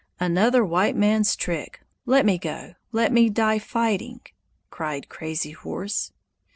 [0.19, 1.79] "Another white man's trick!
[2.07, 2.73] Let me go!
[2.91, 4.21] Let me die fighting!"
[4.71, 6.11] cried Crazy Horse.